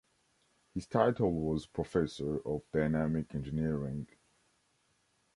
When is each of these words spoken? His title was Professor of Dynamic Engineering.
His 0.73 0.87
title 0.87 1.31
was 1.31 1.67
Professor 1.67 2.39
of 2.47 2.63
Dynamic 2.71 3.35
Engineering. 3.35 4.07